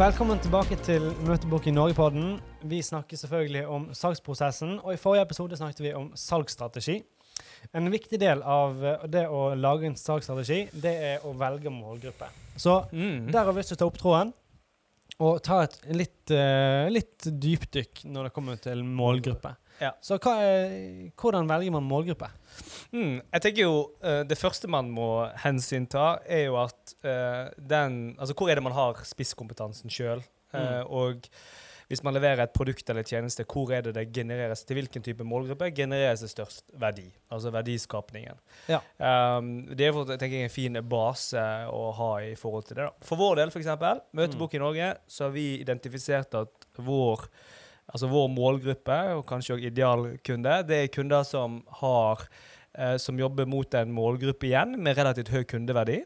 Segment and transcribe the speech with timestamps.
[0.00, 2.38] Velkommen tilbake til Møtebok i Norge-podden.
[2.64, 6.94] Vi snakker selvfølgelig om salgsprosessen, og i forrige episode snakket vi om salgsstrategi.
[7.76, 8.80] En viktig del av
[9.12, 12.30] det å lage en salgsstrategi, det er å velge målgruppe.
[12.56, 13.30] Så Mm.
[13.30, 14.32] der har vi lyst til å ta opp tråden
[15.18, 19.54] og ta et litt, eh, litt dypdykk når det kommer til målgruppe.
[19.80, 19.94] Ja.
[20.04, 20.74] Så hva er,
[21.18, 22.28] hvordan velger man målgruppe?
[22.92, 23.20] Mm.
[23.22, 25.08] Jeg tenker jo uh, Det første man må
[25.44, 30.22] hensynta, er jo at uh, den Altså, hvor er det man har spisskompetansen sjøl?
[30.50, 30.82] Mm.
[30.90, 31.28] og
[31.90, 35.24] hvis man leverer et produkt eller tjeneste, hvor er det det genereres til hvilken type
[35.26, 37.08] målgruppe genereres det størst verdi?
[37.34, 38.38] Altså verdiskapningen.
[38.70, 38.78] Ja.
[38.98, 42.86] Um, det er for, tenker jeg, en fin base å ha i forhold til det.
[42.86, 43.06] da.
[43.08, 43.72] For vår del, f.eks.,
[44.14, 47.26] Møtebok i Norge, så har vi identifisert at vår
[47.90, 52.24] altså vår målgruppe, og kanskje også idealkunde, det er kunder som har
[52.78, 56.02] eh, som jobber mot en målgruppe igjen med relativt høy kundeverdi.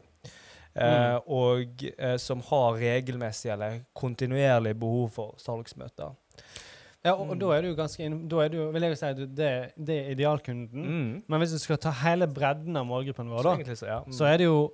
[0.75, 6.15] Eh, og eh, som har regelmessig eller kontinuerlig behov for salgsmøter.
[7.05, 7.39] Ja, og, Mm.
[7.39, 10.81] da er du ganske Da er du, vil jeg si at det, det er idealkunden.
[10.89, 11.23] Mm.
[11.27, 13.99] Men hvis du skal ta hele bredden av målgruppen vår, da, så, ja.
[14.03, 14.11] Mm.
[14.11, 14.71] så er det jo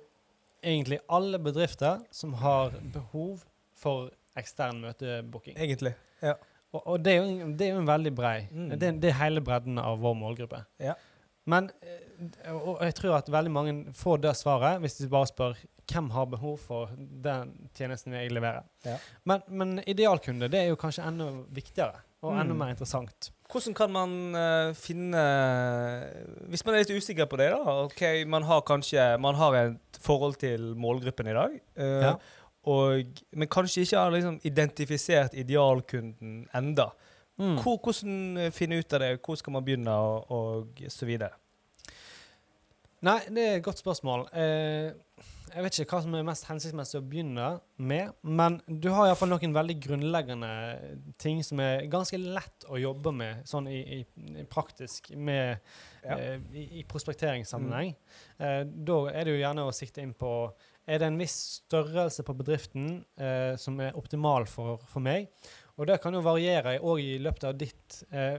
[0.64, 3.44] egentlig alle bedrifter som har behov
[3.76, 5.54] for ekstern møtebooking.
[5.58, 5.92] Egentlig.
[6.72, 8.36] Og, og det, er jo, det er jo en veldig brei.
[8.50, 8.70] Mm.
[8.80, 10.62] Det, det er hele bredden av vår målgruppe.
[10.80, 10.94] Ja.
[11.50, 15.56] Men eh, og jeg tror at veldig mange får det svaret hvis de bare spør
[15.92, 18.62] hvem har behov for den tjenesten jeg leverer.
[18.86, 18.94] Ja.
[19.28, 22.58] Men, men idealkunde det er jo kanskje enda viktigere og enda Mm.
[22.62, 23.32] mer interessant.
[23.52, 25.22] Hvordan kan man uh, finne
[26.48, 27.74] Hvis man er litt usikker på det, da.
[27.88, 31.58] ok, Man har kanskje man har et forhold til målgruppen i dag.
[31.76, 32.14] Uh, Ja.
[32.64, 36.90] Og, men kanskje ikke har liksom identifisert idealkunden enda.
[37.40, 37.56] Mm.
[37.58, 39.12] Hvor, hvordan eh, finne ut av det?
[39.24, 41.32] Hvor skal man begynne, og, og så videre?
[43.02, 44.28] Nei, det er et godt spørsmål.
[44.38, 44.92] Eh,
[45.52, 47.48] jeg vet ikke hva som er mest hensiktsmessig å begynne
[47.82, 50.52] med, men du har iallfall noen veldig grunnleggende
[51.20, 54.00] ting som er ganske lett å jobbe med sånn i, i,
[54.38, 55.58] i praktisk med,
[56.06, 56.16] Ja.
[56.16, 57.92] eh, i, i prospekteringssammenheng.
[58.38, 60.32] Eh, da er det jo gjerne å sikte inn på
[60.88, 65.28] Er det en viss størrelse på bedriften eh, som er optimal for, for meg?
[65.78, 68.38] Og det kan jo variere òg i løpet av ditt eh,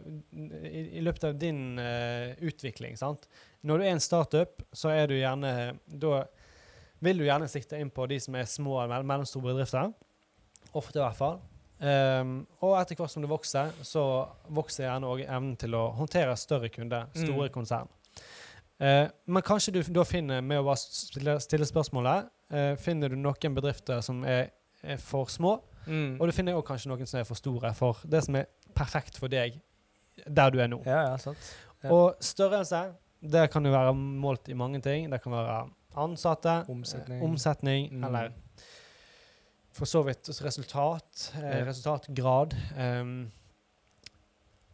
[0.68, 2.98] i, i løpet av din eh, utvikling.
[3.00, 3.30] sant?
[3.64, 5.54] Når du er en startup, så er du gjerne
[5.88, 6.26] Da
[7.04, 9.90] vil du gjerne sikte inn på de som er små mell- mellomstore bedrifter.
[10.74, 11.40] Ofte, i hvert fall.
[11.84, 14.04] Um, og etter hvert som du vokser, så
[14.56, 17.54] vokser gjerne òg evnen til å håndtere større kunder, store Mm.
[17.56, 17.90] konsern.
[18.84, 23.16] Eh, men kanskje du da finner, med å bare stille, stille spørsmålet, eh, finner du
[23.16, 24.50] noen bedrifter som er,
[24.84, 26.18] er for små, Mm.
[26.22, 28.46] og du finner også kanskje noen som er for store for det som er
[28.76, 29.58] perfekt for deg
[30.28, 30.78] der du er nå.
[30.86, 31.38] Ja, ja, sant.
[31.84, 31.90] Ja.
[31.92, 35.10] Og størrelse, det kan jo være målt i mange ting.
[35.12, 37.20] Det kan være ansatte, Omsetning.
[37.22, 38.04] eh, omsetning Mm.
[38.06, 38.32] eller
[39.74, 42.54] for så vidt resultat, eh, resultatgrad.
[42.78, 43.32] ehm,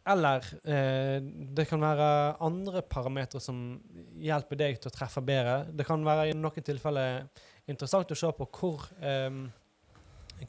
[0.07, 1.19] eller eh,
[1.55, 3.79] det kan være andre parametere som
[4.19, 5.65] hjelper deg til å treffe bedre.
[5.75, 7.27] Det kan være i noen tilfeller
[7.69, 9.29] interessant å se på hvor, eh,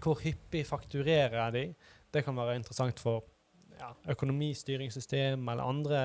[0.00, 1.66] hvor hyppig fakturerer de.
[2.12, 3.22] Det kan være interessant for
[3.80, 6.00] ja, økonomistyringssystem eller andre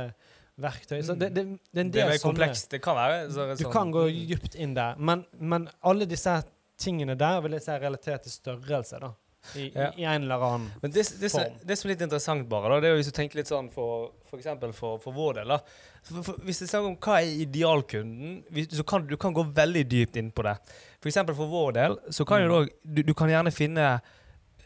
[0.62, 1.02] verktøy.
[1.04, 2.70] Så det, det, det er en Det er komplekst.
[2.72, 3.30] Det kan være.
[3.32, 4.28] Så, Du sånn- kan gå Mm.
[4.30, 4.96] dypt inn der.
[4.98, 6.44] Men, men alle disse
[6.78, 9.14] tingene der vil jeg si er relatert til størrelse, da.
[9.56, 9.92] I, Ja.
[9.98, 11.60] i, en eller annen Men det, det, form.
[11.64, 13.70] det som er litt interessant, bare, da, det er jo hvis du tenker litt sånn
[13.72, 15.48] for, for eksempel for, for vår del.
[15.54, 15.60] da.
[16.04, 19.34] For, for, hvis det er snakk om hva er idealkunden, hvis- så kan du kan
[19.34, 20.58] gå veldig dypt inn på det.
[21.02, 22.54] For eksempel for vår del, så kan jo Mm.
[22.70, 24.02] da, du, du kan gjerne finne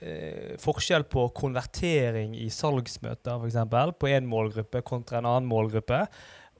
[0.01, 6.05] eh, forskjell på konvertering i salgsmøter, eksempel, på en målgruppe kontra en annen målgruppe.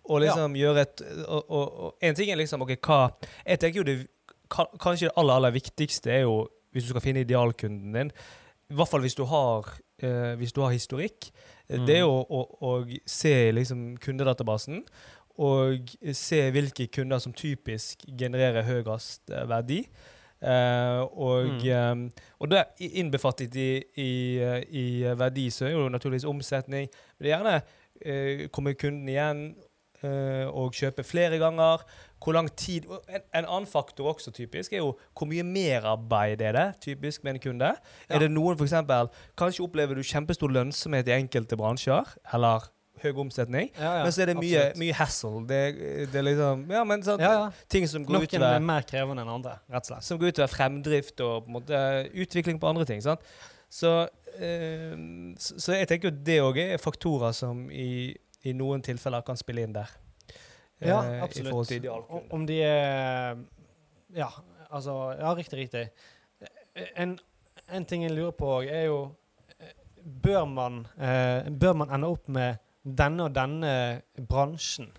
[0.09, 3.11] Og liksom gjøre et og, og, og en ting er liksom OK, hva
[3.45, 3.97] Jeg tenker jo det
[4.49, 8.11] Kanskje det aller, aller viktigste er jo hvis du skal finne idealkunden din,
[8.69, 9.65] i hvert fall hvis du har,
[10.03, 11.31] eh, hvis du har historikk,
[11.69, 11.85] mm.
[11.87, 12.09] det er Mm.
[12.09, 14.83] å, å, å se liksom kundedatabasen
[15.39, 19.85] og se hvilke kunder som typisk genererer høyest eh, verdi.
[20.41, 21.91] Eh, og, Mm.
[21.91, 24.11] um, og det er innbefattet i, i,
[24.71, 24.85] i
[25.17, 26.87] verdi så er jo naturligvis omsetning.
[27.17, 27.61] Men det er gjerne
[28.05, 29.55] eh, kommer kunden igjen
[29.99, 31.81] og kjøper flere ganger.
[32.19, 36.57] Hvor lang tid en, en annen faktor også typisk er jo hvor mye merarbeid er
[36.57, 37.69] det typisk med en kunde.
[38.09, 38.15] Ja.
[38.15, 42.67] Er det noen for eksempel, Kanskje opplever du kjempestor lønnsomhet i enkelte bransjer, eller
[43.03, 43.69] høy omsetning.
[43.77, 45.43] Ja, ja, men så er det mye, mye hassle.
[45.47, 45.59] Det,
[46.11, 49.31] det er liksom Ja, men sånn, ja, ting som går Noen er mer krevende enn
[49.37, 50.07] andre, rett og slett.
[50.07, 51.79] som går utover fremdrift og på måte
[52.11, 53.03] utvikling på andre ting.
[53.05, 53.23] sant?
[53.69, 53.93] Så,
[54.35, 54.97] eh,
[55.39, 58.11] så, så jeg tenker jo det òg er faktorer som i,
[58.43, 59.91] i noen tilfeller kan spille inn der.
[60.81, 62.11] Ja, eh, I absolutt.
[62.31, 63.37] Om, de er
[64.15, 64.29] Ja,
[64.71, 65.89] altså Ja, riktig, riktig.
[66.95, 67.17] En,
[67.71, 68.99] en ting jeg lurer på òg, er jo
[69.59, 69.73] eh,
[70.23, 74.91] bør man, eh, bør man ende opp med denne og denne bransjen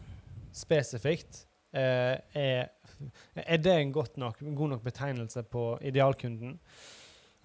[0.52, 1.46] spesifikt?
[1.72, 2.66] Eh, er,
[3.36, 6.58] er det en godt nok, god nok betegnelse på idealkunden?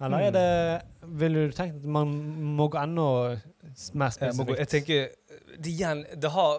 [0.00, 0.32] Eller er Mm.
[0.36, 0.82] det
[1.20, 2.10] Ville du tenkt at man
[2.56, 3.00] må gå enda
[3.32, 4.58] mer Jeg, må, spesifikt?
[4.58, 5.08] jeg tenker
[5.56, 6.58] det igjen Det har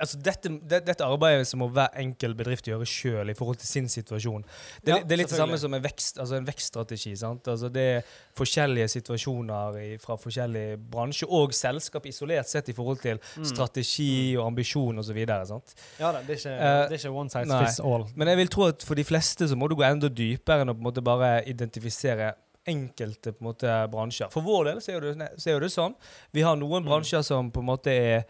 [0.00, 3.66] Altså dette, det, dette arbeidet som må hver enkelt bedrift gjøre sjøl i forhold til
[3.66, 4.44] sin situasjon.
[4.84, 7.16] Det, Ja, det er litt det samme som en, vekst, altså en vekststrategi.
[7.18, 7.48] sant?
[7.48, 8.02] Altså Det er
[8.38, 13.44] forskjellige situasjoner i, fra forskjellige bransjer og selskap isolert sett i forhold til Mm.
[13.44, 15.16] strategi og ambisjon osv.
[15.18, 18.04] Ja da, det er ikke, Eh, det er ikke one size uh, fits all.
[18.14, 20.70] Men jeg vil tro at for de fleste så må du gå enda dypere enn
[20.70, 22.34] å på en måte bare identifisere
[22.68, 24.30] enkelte på en måte bransjer.
[24.30, 25.94] For vår del så er jo det, så er jo det sånn.
[26.36, 26.88] Vi har noen Mm.
[26.90, 28.24] bransjer som på en måte er,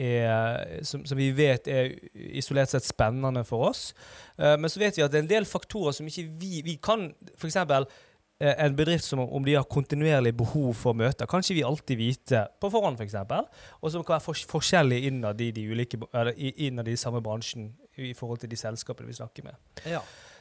[0.00, 1.92] er som, som vi vet er
[2.40, 3.90] isolert sett spennende for oss.
[4.38, 6.78] Uh, men så vet vi at det er en del faktorer som ikke vi Vi
[6.82, 7.58] kan f.eks.
[8.40, 12.00] Uh, en bedrift som om de har kontinuerlig behov for møter, kan ikke vi alltid
[12.00, 13.18] vite på forhånd, f.eks.
[13.80, 17.68] Og som kan være fors forskjellig innad i de ulike, eller innad i samme bransjen
[18.00, 19.60] i forhold til de selskapene vi snakker med.
[19.84, 20.00] Ja.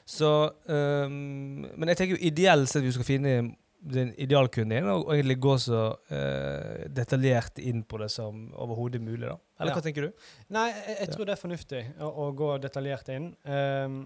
[0.09, 0.29] Så,
[0.65, 3.33] um, men jeg tenker jo ideelt sett vi skal finne
[3.79, 5.81] den idealkunden din, og, egentlig gå så
[6.11, 9.27] uh, detaljert inn på det som overhodet mulig.
[9.29, 9.37] da.
[9.59, 9.75] Eller Ja.
[9.77, 10.11] hva tenker du?
[10.49, 13.29] Nei, jeg, jeg tror det er fornuftig å, å gå detaljert inn.
[13.45, 14.01] Um,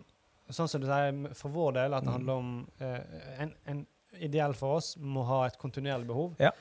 [0.54, 2.14] sånn som du sier, for vår del, at det Mm.
[2.20, 3.82] handler om uh, en, en
[4.22, 6.36] ideell for oss må ha et kontinuerlig behov.
[6.40, 6.52] Ja.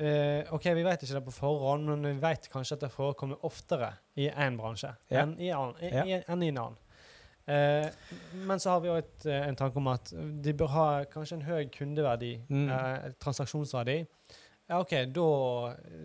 [0.00, 3.36] Uh, ok, Vi vet ikke det på forhånd, men vi vet kanskje at det forekommer
[3.44, 5.22] oftere i én bransje Ja.
[5.26, 6.78] enn, i, an, i, i, enn i en annen.
[7.50, 7.88] Eh,
[8.46, 10.12] men så har vi òg en tanke om at
[10.44, 12.68] de bør ha kanskje en høy kundeverdi, Mm.
[12.70, 13.98] eh, transaksjonsverdi.
[14.70, 15.24] Ja, OK, da,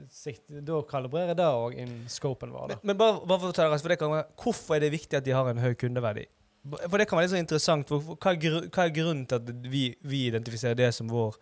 [0.09, 2.71] sikt, da kalibrerer det òg inn scopen vår.
[2.71, 2.77] da.
[2.81, 5.19] Men, men bare, bare for å ta det for det kan hvorfor er det viktig
[5.19, 6.25] at de har en høy kundeverdi?
[6.89, 7.85] For det kan være litt så interessant.
[7.85, 11.37] For, hva, hva er grunnen til at vi, vi identifiserer det som, vår,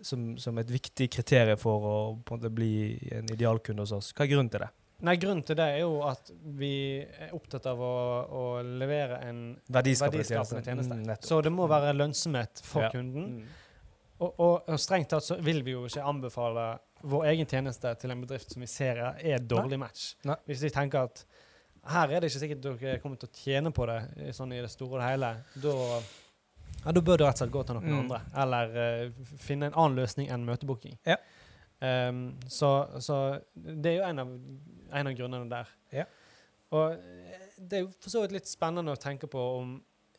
[0.00, 2.70] som, som et viktig kriterium for å på en måte bli
[3.12, 4.08] en idealkunde hos oss?
[4.16, 4.70] Hva er grunnen til det?
[5.02, 7.92] Nei, Grunnen til det er jo at vi er opptatt av å,
[8.30, 10.94] å levere en Verdiskapende verdiskapende tjeneste.
[10.94, 11.26] Mm, nettopp.
[11.26, 12.90] så det må være lønnsomhet for Ja.
[12.94, 13.24] kunden.
[13.40, 13.58] Mm.
[14.22, 16.66] Og, og, og strengt tatt så vil vi jo ikke anbefale
[17.02, 20.12] vår egen tjeneste til en bedrift som vi ser er et dårlig match.
[20.24, 20.36] Nei.
[20.46, 21.24] Hvis vi tenker at
[21.90, 24.60] her er det ikke sikkert dere kommer til å tjene på det i- sånn i
[24.62, 25.32] det store og det hele,
[25.64, 25.74] da
[26.84, 27.98] ja, da bør du rett og slett gå til noen Mm.
[28.04, 28.20] andre.
[28.44, 28.76] Eller
[29.08, 30.96] uh, finne en annen løsning enn møtebooking.
[31.06, 31.16] Ja.
[31.82, 32.70] Um, så,
[33.02, 33.16] så
[33.54, 34.28] det er jo en av,
[34.92, 35.70] en av grunnene der.
[35.92, 36.04] Ja.
[36.72, 39.74] Og eh, det er jo for så vidt litt spennende å tenke på om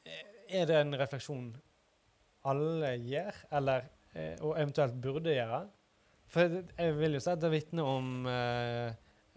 [0.05, 0.23] eh,
[0.61, 1.47] Er det en refleksjon
[2.49, 5.61] alle gjør, eller eh, og eventuelt burde gjøre?
[6.33, 8.89] For jeg vil jo si at det vitner om eh,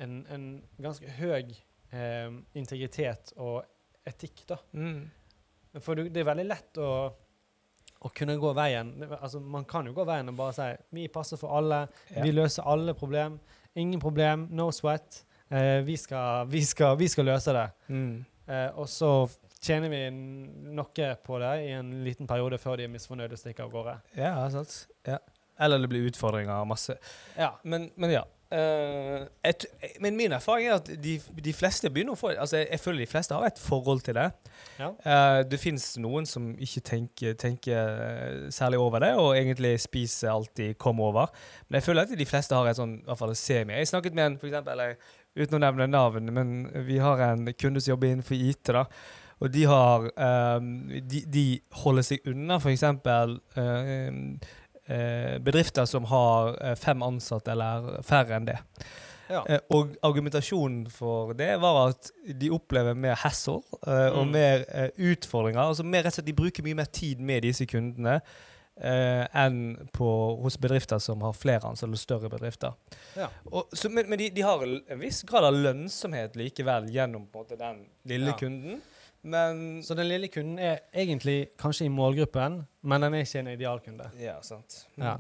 [0.03, 0.47] en, en
[0.83, 1.53] ganske høy
[1.93, 3.63] eh, integritet og
[4.09, 4.59] etikk, da.
[4.73, 5.05] Mm.
[5.85, 6.91] For du, det er veldig lett å,
[8.01, 8.95] å kunne gå veien.
[9.21, 11.83] Altså, man kan jo gå veien og bare si vi passer for alle,
[12.15, 12.25] Ja.
[12.25, 13.39] vi løser alle problem.
[13.77, 15.23] Ingen problem, no sweat.
[15.51, 17.67] Eh, vi, skal, vi, skal, vi skal løse det.
[17.89, 18.25] Mm.
[18.47, 19.11] Eh, og så
[19.63, 23.67] tjener vi noe på det i en liten periode før de er misfornøyde og stikker
[23.67, 23.99] av gårde.
[24.19, 24.85] Ja, sant.
[25.07, 25.19] Ja.
[25.59, 26.99] Eller det blir utfordringer og masse.
[27.39, 27.55] Ja.
[27.65, 28.25] Men, men ja.
[28.47, 29.65] Eh, et,
[29.99, 33.03] men min erfaring er at de, de fleste begynner å få Altså, jeg, jeg føler
[33.03, 34.29] de fleste har et forhold til det.
[34.79, 34.93] Ja.
[34.93, 40.31] Eh, det fins noen som ikke tenker, tenker eh, særlig over det, og egentlig spiser
[40.37, 41.35] alltid kommer over.
[41.67, 43.81] Men jeg føler at de fleste har et sånn, i hvert fall semi.
[43.81, 46.53] Jeg snakket med en, for eksempel, eller, uten å nevne navn, men
[46.89, 48.73] vi har en kunde som jobber innenfor IT.
[48.73, 48.87] da,
[49.39, 50.07] og de har
[50.57, 51.47] um, de, de
[51.83, 52.85] holder seg unna f.eks.
[53.57, 54.37] Uh,
[55.43, 58.55] bedrifter som har eh, fem ansatte eller færre enn det.
[59.27, 59.41] Ja.
[59.51, 64.31] Eh, og argumentasjonen for det var at de opplever mer hassle eh, og Mm.
[64.37, 65.59] mer uh, utfordringer.
[65.61, 68.21] altså mer rett og slett De bruker mye mer tid med disse kundene
[68.81, 70.09] eh, enn på,
[70.43, 72.75] hos bedrifter som har flere ansatte, eller større bedrifter.
[73.17, 73.29] Ja.
[73.53, 77.57] Og, så, men men de, de har en viss grad av lønnsomhet likevel gjennom måte,
[77.61, 78.37] den lille Ja.
[78.41, 78.83] kunden.
[79.27, 83.49] Men Så den lille kunden er egentlig kanskje i målgruppen, men den er ikke en
[83.49, 84.11] idealkunde.
[84.23, 84.85] Ja, sant.
[84.97, 85.17] Ja.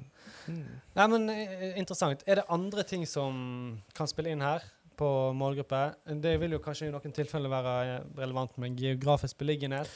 [0.46, 0.60] Mm.
[0.94, 2.22] Nei, men eh, interessant.
[2.26, 4.62] Er det andre ting som kan spille inn her
[4.96, 5.80] på målgruppe?
[6.22, 9.90] Det vil jo kanskje i noen tilfeller være relevant med geografisk beliggenhet.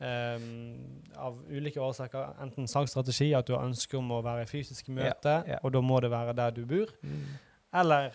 [0.00, 2.36] Ehm, av ulike årsaker.
[2.42, 5.58] Enten salgsstrategi, at du har ønske om å være i fysisk møte, ja.
[5.62, 6.92] og da må det være der du bor.
[7.02, 7.26] Mm.
[7.76, 8.14] Eller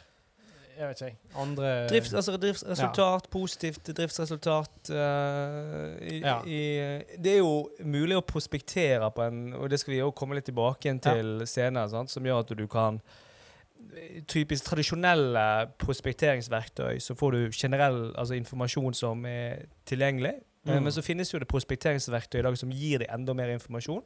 [0.81, 1.17] jeg vet ikke.
[1.38, 6.41] Andre Drift, altså driftsresultat, positivt driftsresultat Uh, i, Ja.
[6.45, 6.61] i,
[7.21, 10.45] Det er jo mulig å prospektere på en Og det skal vi jo komme litt
[10.45, 13.01] tilbake igjen til senere, sant, som gjør at du kan
[14.27, 20.35] Typisk tradisjonelle prospekteringsverktøy, så får du generell altså informasjon som er tilgjengelig.
[20.65, 20.84] Eh, Mm.
[20.84, 24.03] Men så finnes jo det prospekteringsverktøy i dag som gir deg enda mer informasjon.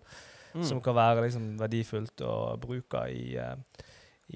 [0.55, 0.63] Mm.
[0.63, 3.57] som kan være liksom, verdifullt å bruke i, uh,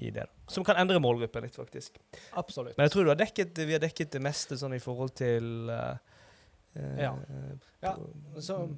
[0.04, 0.26] i det.
[0.52, 1.96] Som kan endre målgruppen litt, faktisk.
[2.36, 2.76] Absolutt.
[2.76, 5.70] Men jeg tror du har dekket, vi har dekket det meste sånn i forhold til
[5.72, 5.96] uh,
[7.00, 7.14] Ja.
[7.82, 7.94] Ja,
[8.38, 8.68] Så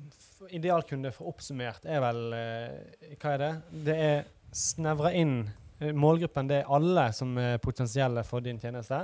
[0.54, 2.22] idealkunde for oppsummert er vel
[3.18, 3.50] Hva er det?
[3.90, 4.22] Det er
[4.54, 5.50] snevra inn
[5.82, 9.02] Målgruppen det er alle som er potensielle for din tjeneste.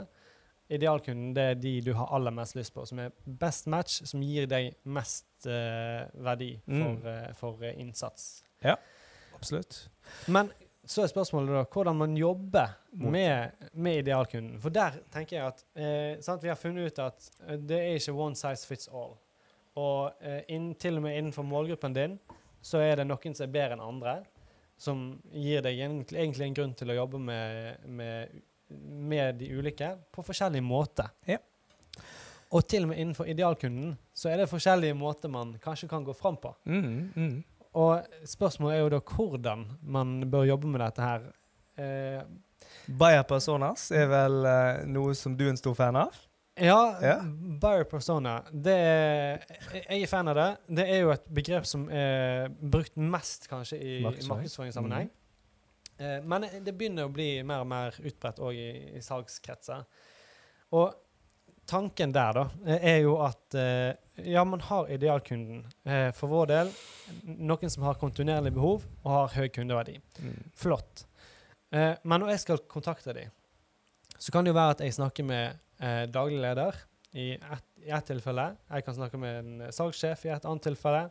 [0.68, 4.20] Idealkunden det er de du har aller mest lyst på, som er best match, som
[4.22, 7.04] gir deg mest uh, verdi for, Mm.
[7.06, 8.42] uh, for eh, innsats.
[9.34, 9.88] Absolutt.
[10.26, 10.50] Men
[10.88, 14.60] så er spørsmålet da hvordan man jobber med, med idealkunden.
[14.60, 17.30] For der tenker jeg at eh, sant, vi har funnet ut at
[17.68, 19.14] det er ikke one size fits all.
[19.78, 20.12] Og
[20.50, 22.18] inn, til og med innenfor målgruppen din
[22.64, 24.14] så er det noen som er bedre enn andre,
[24.78, 30.22] som gir deg egentlig en grunn til å jobbe med, med, med de ulike på
[30.26, 31.08] forskjellig måte.
[31.26, 31.38] Ja.
[32.52, 36.14] Og til og med innenfor idealkunden så er det forskjellige måter man kanskje kan gå
[36.16, 36.54] fram på.
[36.64, 37.34] Mm, mm.
[37.78, 41.26] Og spørsmålet er jo da hvordan man bør jobbe med dette her.
[41.78, 42.22] Eh,
[42.88, 46.16] Buyer personas er vel eh, noe som du er en stor fan av?
[46.58, 47.20] ja, Ja.
[47.62, 49.44] buyer persona, det er,
[49.90, 50.48] jeg er fan av det.
[50.80, 54.32] Det er jo et begrep som er brukt mest kanskje i markedsføringssammenheng.
[54.32, 55.10] markedsføringssammenheng.
[55.98, 59.84] Eh, men det begynner å bli mer og mer utbredt òg i, i salgskretser.
[60.78, 60.94] Og
[61.68, 63.92] tanken der, da, eh, er jo at eh,
[64.30, 65.64] ja, man har idealkunden.
[65.84, 66.70] Eh, for vår del
[67.26, 69.98] noen som har kontinuerlig behov og har høy kundeverdi.
[70.22, 70.38] Mm.
[70.56, 71.04] Flott.
[71.72, 73.34] Eh, men når jeg skal kontakte dem,
[74.18, 76.78] så kan det jo være at jeg snakker med eh, daglig leder
[77.18, 78.50] i ett et tilfelle.
[78.68, 81.04] Jeg kan snakke med en salgssjef i et annet tilfelle.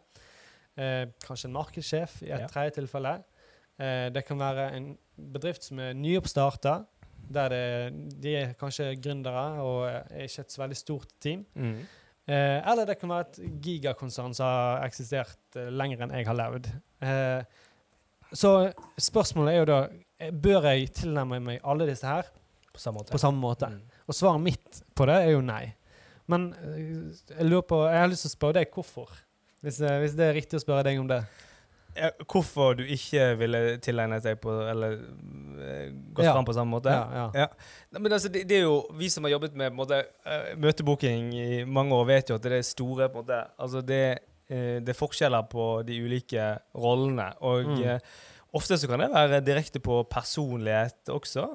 [0.77, 2.47] Eh, kanskje en markedssjef i et Ja.
[2.51, 3.13] tredje tilfelle.
[3.77, 4.91] Eh, det kan være en
[5.33, 6.79] bedrift som er nyoppstarta,
[7.27, 7.63] der det,
[8.23, 11.43] de er kanskje gründere og er ikke et så veldig stort team.
[11.55, 11.79] Mm.
[12.27, 16.35] Eh, eller det kan være et gigakonsern som har eksistert eh, lenger enn jeg har
[16.35, 16.69] levd.
[17.03, 17.43] Eh,
[18.35, 18.51] så
[18.99, 19.77] spørsmålet er jo da
[20.19, 22.27] eh, Bør jeg tilnærme meg alle disse her
[22.73, 23.13] På samme måte.
[23.13, 23.69] på samme måte?
[23.71, 24.01] Mm.
[24.07, 25.63] Og svaret mitt på det er jo nei.
[26.27, 29.13] Men jeg lurer på Jeg har lyst til å spørre deg hvorfor.
[29.63, 31.21] Hvis, hvis det er riktig å spørre deg om det.
[31.97, 36.33] Ja, hvorfor du ikke ville tilegnet deg på Eller eh, gått Ja.
[36.35, 36.91] fram på samme måte?
[36.93, 37.47] Ja, ja.
[37.91, 41.33] Nei, men altså, det, det er jo Vi som har jobbet med måte, eh, møtebooking
[41.33, 44.01] i mange år, vet jo at det er store på en måte, altså det,
[44.49, 47.31] eh, det er forskjeller på de ulike rollene.
[47.41, 47.99] Og Mm.
[48.53, 51.47] ofte så kan det være direkte på personlighet også.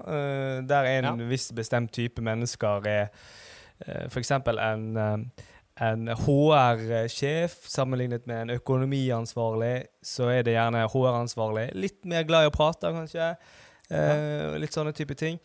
[0.67, 1.15] der en Ja.
[1.27, 3.09] viss bestemt type mennesker er
[4.09, 4.31] f.eks.
[4.31, 5.31] en
[5.83, 9.75] en HR-sjef sammenlignet med en økonomiansvarlig,
[10.05, 11.69] så er det gjerne HR-ansvarlig.
[11.79, 13.33] Litt mer glad i å prate, kanskje.
[13.93, 15.41] Eh, litt sånne type ting.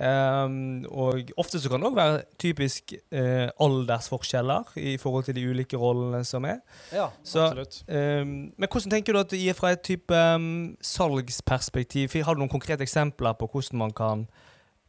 [0.00, 5.42] Um, og ofte så kan det òg være typisk eh, aldersforskjeller i forhold til de
[5.50, 6.60] ulike rollene som er.
[6.94, 7.82] ja Så- absolutt.
[7.88, 12.14] Um, men hvordan tenker du at det gir fra et type um, salgsperspektiv?
[12.24, 14.24] Har du noen konkrete eksempler på hvordan man kan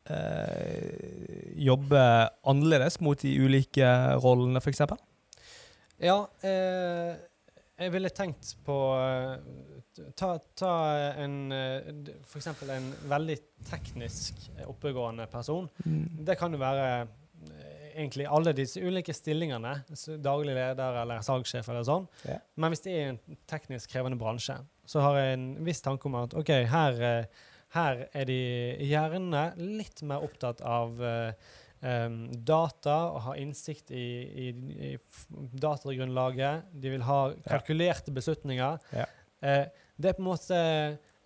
[0.09, 2.01] eh, jobbe
[2.47, 3.91] annerledes mot de ulike
[4.23, 4.81] rollene, f.eks.?
[6.01, 6.17] Ja,
[6.47, 7.13] eh,
[7.81, 9.35] jeg ville tenkt på eh,
[10.15, 10.73] Ta, ta
[11.19, 12.27] en f.eks.
[12.31, 13.35] For eksempel en veldig
[13.67, 15.67] teknisk eh, oppegående person.
[15.83, 19.73] Det kan jo være eh, egentlig alle disse ulike stillingene.
[20.23, 22.07] Daglig leder eller salgssjef eller sånn.
[22.23, 22.39] Ja.
[22.55, 23.19] Men hvis det er en
[23.51, 24.55] teknisk krevende bransje,
[24.87, 27.43] så har jeg en viss tanke om at OK, her, eh,
[27.75, 28.39] her er de
[28.83, 31.31] gjerne litt mer opptatt av uh,
[31.81, 34.07] um, data og ha innsikt i,
[34.47, 34.49] i,
[34.91, 34.91] i
[35.61, 36.73] datagrunnlaget.
[36.73, 38.81] De vil ha kalkulerte beslutninger.
[38.95, 39.07] Ja.
[39.41, 40.57] Uh, det er på en måte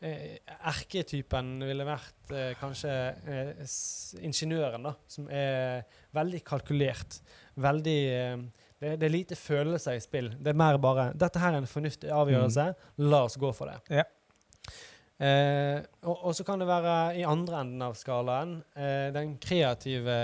[0.04, 0.38] eh,
[0.68, 3.64] Erketypen ville vært eh, kanskje eh,
[4.26, 5.86] ingeniøren, da, som er
[6.16, 7.22] veldig kalkulert.
[7.56, 8.00] Veldig
[8.82, 10.34] det, det er lite følelser i spill.
[10.36, 12.68] Det er mer bare 'Dette her er en fornuftig avgjørelse.
[13.08, 14.02] La oss gå for det'.
[14.02, 14.04] Ja.
[15.16, 20.16] Eh, og, og så kan det være i andre enden av skalaen eh, den kreative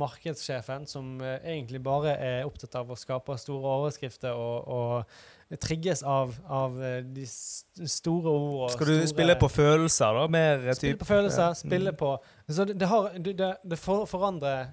[0.00, 6.02] markedssjefen som eh, egentlig bare er opptatt av å skape store overskrifter og, og trigges
[6.02, 8.72] av, av eh, de store ord.
[8.74, 10.24] Skal du store- spille på følelser, da?
[10.34, 11.54] Mer Spille på følelser, Ja.
[11.54, 11.96] spille Mm.
[12.00, 12.10] på
[12.48, 14.66] Så det, det, har, det, det, det for, forandrer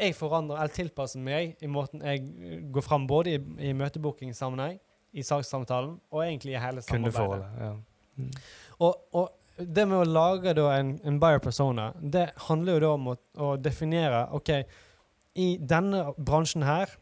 [0.00, 2.24] Jeg forandrer eller tilpasser meg i måten jeg
[2.74, 3.38] går fram, både i,
[3.68, 4.80] i møtebookingsammenheng,
[5.14, 7.14] i sakssamtalen og egentlig i hele samarbeidet.
[7.14, 7.62] Kundeforholdet.
[7.62, 7.76] Ja.
[8.18, 8.30] Mm.
[8.84, 13.10] Og, og det med å lage en, en buyer persona, det handler jo da om
[13.12, 14.52] å, å definere OK,
[15.38, 16.94] i denne bransjen her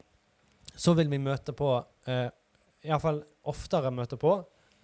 [0.76, 1.70] så vil vi møte på
[2.08, 2.28] eh,
[2.86, 4.34] Iallfall oftere møte på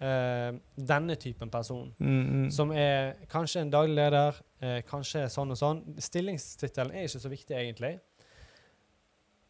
[0.01, 1.91] eh, denne typen person.
[1.99, 2.47] Mm, mm.
[2.53, 5.83] Som er kanskje en daglig leder, eh, kanskje sånn og sånn.
[6.01, 7.93] Stillingstittelen er ikke så viktig, egentlig.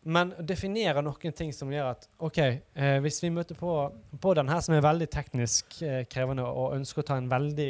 [0.06, 3.74] Men definere noen ting som gjør at OK, eh, hvis vi møter på,
[4.22, 7.70] på den her som er veldig teknisk eh, krevende, og ønsker å ta en veldig,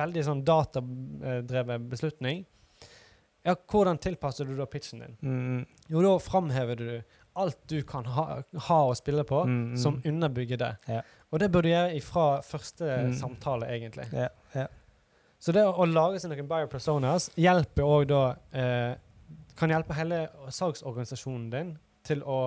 [0.00, 2.44] veldig sånn datadrevet beslutning,
[3.46, 5.14] ja, hvordan tilpasser du da pitchen din?
[5.24, 6.90] Mm, Jo, da framhever du
[7.40, 9.76] alt du kan ha, ha å spille på, mm, mm.
[9.80, 10.72] som underbygger det.
[10.90, 11.00] Ja.
[11.30, 13.14] Og det bør du gjøre ifra første Mm.
[13.16, 14.08] samtale, egentlig.
[14.12, 14.66] ja, ja.
[15.40, 18.18] Så det å, å lage seg noen biopersonas hjelper òg da
[18.52, 18.98] eh,
[19.60, 21.70] Kan hjelpe hele salgsorganisasjonen din
[22.06, 22.40] til å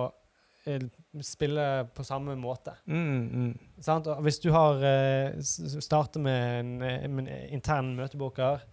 [0.66, 0.82] eh,
[1.22, 2.74] spille på samme måte.
[2.90, 4.16] Mm, mm.
[4.24, 8.64] Hvis du har uh, starter med en, eh, en intern møteboker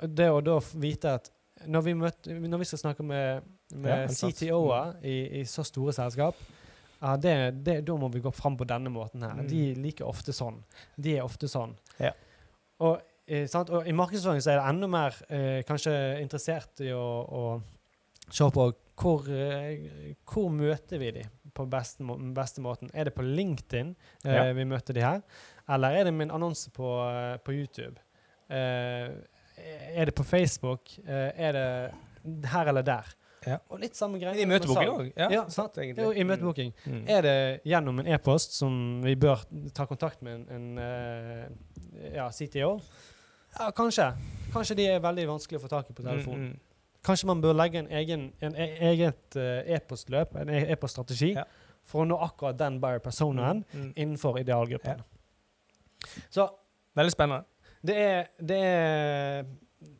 [0.00, 1.30] Det å da vite at
[1.66, 4.08] når vi, møter, når vi skal snakke med, med Ja.
[4.12, 6.36] CTO-er i, i så store selskap
[7.02, 9.36] uh, det, det, Da må vi gå fram på denne måten her.
[9.36, 9.48] Mm.
[9.52, 10.62] De liker ofte sånn.
[10.96, 11.76] De er ofte sånn.
[12.00, 12.12] Ja.
[12.84, 13.70] Og, eh, sant?
[13.70, 17.42] og i markedsføring så er det enda mer eh, kanskje interessert i å, å
[18.30, 22.90] se på hvor, eh, hvor møter vi dem på beste, må beste måten.
[22.92, 24.52] Er det på LinkedIn eh, Ja.
[24.56, 25.22] vi møter de her,
[25.68, 27.96] eller er det med en annonse på, eh, på YouTube?
[28.48, 29.08] Eh,
[29.96, 30.98] er det på Facebook?
[31.06, 33.06] Er det her eller der?
[33.46, 33.56] Ja.
[33.70, 34.42] Og litt samme greie.
[34.42, 34.88] I salg.
[34.90, 35.12] òg?
[35.16, 35.76] Ja, Ja, sant.
[35.78, 36.72] Jo, i møtebooking.
[36.84, 37.02] Mm.
[37.08, 41.58] Er det gjennom en e-post som vi bør ta kontakt med en, en
[42.14, 42.80] ja, CTO?
[43.58, 44.10] Ja, kanskje.
[44.52, 46.40] Kanskje de er veldig vanskelig å få tak i på telefonen.
[46.50, 47.00] Mm, mm.
[47.06, 51.44] Kanskje man bør legge en egen en e eget eh, e-postløp, en e- e-poststrategi, Ja.
[51.86, 53.92] for å nå akkurat den buyer personaen Mm.
[53.96, 55.02] innenfor idealgruppen.
[56.30, 56.48] Så
[56.96, 57.44] Veldig spennende.
[57.84, 59.44] det er, det er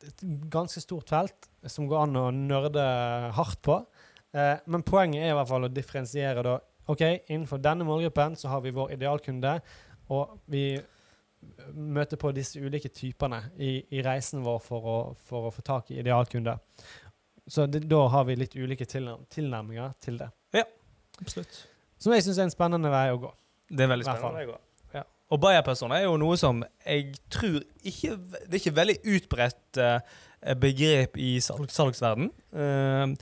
[0.07, 3.87] et ganske stort felt som går an å nørde hardt på.
[4.35, 6.59] Eh, men poenget er i hvert fall å differensiere da.
[6.89, 9.61] OK, innenfor denne målgruppen så har vi vår idealkunde,
[10.09, 10.81] og vi
[11.75, 14.97] møter på disse ulike typene i, i reisen vår for å,
[15.29, 16.59] for å få tak i idealkunder.
[17.47, 20.31] Så det, da har vi litt ulike tilnærm tilnærminger til det.
[21.23, 21.63] Absolutt.
[21.97, 23.31] Som jeg syns er en spennende vei å gå.
[23.71, 24.59] Det er veldig spennende vei spennende.
[24.93, 24.99] gå.
[24.99, 25.05] Ja.
[25.33, 30.19] Og buyer-personer er jo noe som jeg tror ikke Det er ikke veldig utbredt eh,
[30.61, 32.29] begrep i salg, salgsverden.
[32.53, 33.15] Eh,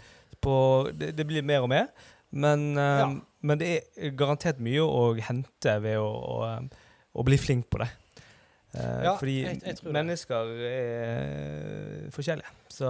[0.43, 0.57] på,
[0.91, 1.87] det, det blir mer og mer.
[2.35, 3.07] Men, eh, Ja.
[3.47, 6.59] men det er garantert mye å hente ved å, å,
[7.15, 7.93] å bli flink på det.
[8.75, 12.51] Eh, Ja, fordi jeg- jeg mennesker er forskjellige.
[12.69, 12.89] Så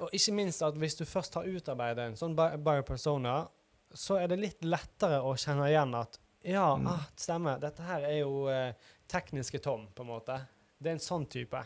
[0.00, 3.48] Og ikke minst at hvis du først har utarbeidet en sånn biopersona,
[3.92, 6.86] så er det litt lettere å kjenne igjen at ja, Mm.
[6.88, 8.72] ah, stemmer, dette her er jo eh,
[9.08, 10.40] tekniske Tom, på en måte.
[10.80, 11.60] Det er en sånn type.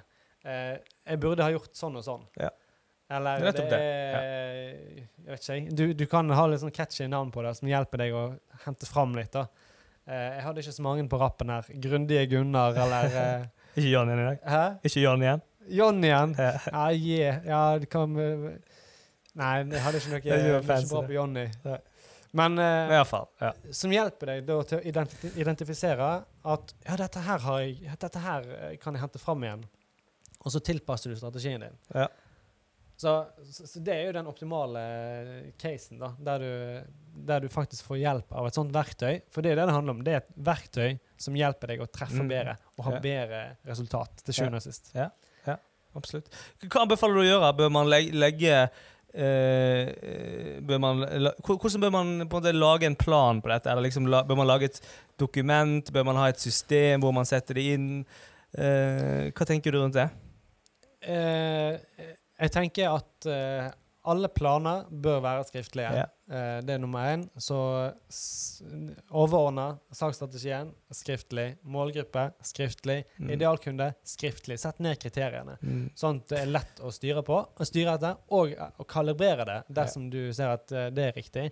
[0.44, 2.26] Eh, jeg burde ha gjort sånn og sånn.
[2.40, 2.50] Ja.
[3.10, 4.74] Eller Det er er
[5.24, 5.74] Jeg vet ikke, jeg.
[5.76, 8.86] Du, du kan ha litt sånn catchy navn på det som hjelper deg å hente
[8.86, 9.46] fram litt, da.
[10.04, 11.68] Eh, jeg hadde ikke så mange på rappen her.
[11.86, 14.38] Grundige Gunnar, eller eh, ikke John igjen i dag.
[14.52, 14.62] Hæ?
[14.84, 15.42] Ikke John igjen.
[15.78, 16.34] John igjen.
[16.38, 17.46] Ja, yeah.
[17.48, 18.48] ja, det kan eh,
[19.34, 21.46] Nei, jeg hadde ikke noe, jeg ikke bra på Johnny.
[22.38, 23.26] Men eh, fall.
[23.40, 23.50] Ja.
[23.74, 26.10] som hjelper deg da til å identi identifisere
[26.54, 28.46] at ja, dette her, har jeg, dette her
[28.82, 29.64] kan jeg hente fram igjen.
[30.44, 31.80] Og så tilpasser du strategien din.
[31.96, 32.06] Ja.
[32.96, 36.92] Så, så, så det er jo den optimale eh, casen, da, der du,
[37.26, 39.20] der du faktisk får hjelp av et sånt verktøy.
[39.34, 40.04] For det er det det handler om.
[40.06, 42.28] Det er et verktøy som hjelper deg å treffe Mm.
[42.30, 43.00] bedre og ha Ja.
[43.00, 44.92] bedre resultat til sjuende og sist.
[44.94, 45.10] Ja,
[45.94, 46.26] Absolutt.
[46.66, 47.52] Hva anbefaler du å gjøre?
[47.54, 48.54] Bør man legge, legge
[49.14, 51.04] eh, bør man,
[51.46, 53.70] Hvordan bør man på en måte lage en plan på dette?
[53.70, 54.80] Eller liksom, bør man lage et
[55.22, 55.92] dokument?
[55.94, 57.88] Bør man ha et system hvor man setter det inn?
[58.58, 60.08] Eh, hva tenker du rundt det?
[61.04, 61.78] Eh,
[62.40, 63.70] jeg tenker at uh,
[64.10, 65.90] alle planer bør være skriftlige.
[65.96, 66.06] Ja.
[66.28, 67.24] Uh, det er nummer én.
[67.40, 67.56] Så
[69.10, 71.46] overordna salgsstrategien skriftlig.
[71.62, 73.04] Målgruppe skriftlig.
[73.16, 73.30] Mm.
[73.36, 74.58] Idealkunde skriftlig.
[74.60, 75.56] Sett ned kriteriene.
[75.62, 75.86] Mm.
[75.98, 79.60] Sånn at det er lett å styre på, å styre etter, og å kalibrere det
[79.80, 81.48] dersom du ser at uh, det er riktig.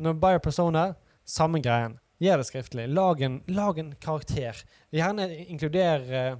[0.00, 0.88] Når buyer persona,
[1.24, 1.98] samme greien.
[2.22, 2.88] Gjør det skriftlig.
[2.94, 4.64] Lag en, lag en karakter.
[4.94, 6.38] Gjerne inkluder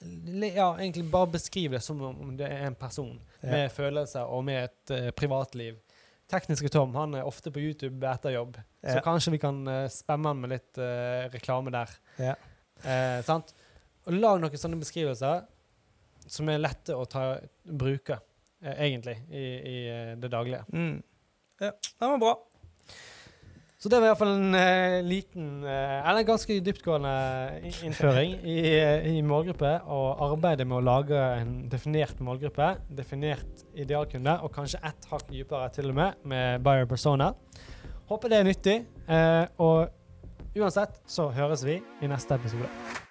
[0.00, 3.50] Ja, egentlig bare beskriv det som om det er en person Ja.
[3.50, 5.78] med følelser og med et uh, privatliv.
[6.28, 10.28] Tekniske Tom han er ofte på YouTube etter jobb, så kanskje vi kan uh, spemme
[10.28, 11.94] han med litt uh, reklame der.
[12.18, 12.34] Ja.
[12.84, 13.54] Eh, sant?
[14.06, 15.46] Og lag noen sånne beskrivelser
[16.28, 18.20] som er lette å ta, bruke,
[18.62, 19.78] egentlig, i, i
[20.20, 20.60] det daglige.
[20.70, 21.00] Mm.
[21.58, 22.34] Ja, det var bra.
[23.78, 27.12] Så det var iallfall en uh, liten, uh, eller ganske dyptgående
[27.86, 34.34] innføring i, eh, i målgruppe, og arbeidet med å lage en definert målgruppe, definert idealkunde,
[34.42, 37.30] og kanskje ett hakk dypere til og med, med buyer persona.
[38.10, 43.06] Håper det er nyttig, Uh, og uansett så høres vi i neste episode.